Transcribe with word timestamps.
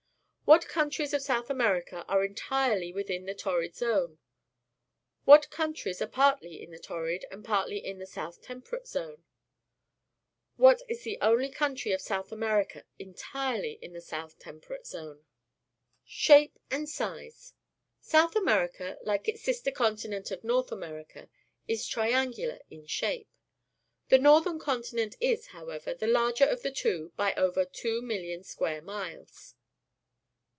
What 0.43 0.67
countries 0.67 1.13
of 1.13 1.21
South 1.21 1.49
America 1.49 2.03
arc 2.09 2.27
entirely 2.27 2.91
within 2.91 3.25
the 3.25 3.33
Torrid 3.33 3.73
Zone? 3.73 4.19
What 5.23 5.49
countries 5.49 6.01
are 6.01 6.07
partly 6.07 6.61
in 6.61 6.71
the 6.71 6.77
Torrid 6.77 7.23
and 7.31 7.45
partly 7.45 7.77
in 7.77 7.99
the 7.99 8.05
South 8.05 8.41
Temperate 8.41 8.85
Zone? 8.85 9.23
What 10.57 10.81
is 10.89 11.03
the 11.03 11.17
only 11.21 11.47
country 11.47 11.93
of 11.93 12.01
South 12.01 12.33
America 12.33 12.83
entirely 12.99 13.79
in 13.81 13.93
the 13.93 14.01
South 14.01 14.39
Temperate 14.39 14.85
Zone? 14.85 15.23
Shape 16.03 16.59
and 16.69 16.89
Size.— 16.89 17.53
South 18.01 18.35
America, 18.35 18.97
like 19.03 19.29
its 19.29 19.41
sister 19.41 19.71
continent 19.71 20.31
of 20.31 20.43
North 20.43 20.69
America, 20.73 21.29
is 21.65 21.87
tri 21.87 22.09
angular 22.09 22.59
in 22.69 22.85
shape. 22.87 23.29
The 24.09 24.19
northern 24.19 24.59
continent 24.59 25.15
is, 25.21 25.47
however, 25.47 25.93
the 25.93 26.07
larger 26.07 26.45
of 26.45 26.61
the 26.61 26.71
two 26.71 27.13
by 27.15 27.33
over 27.35 27.63
2,000,000 27.65 28.43
square 28.43 28.81
miles. 28.81 29.55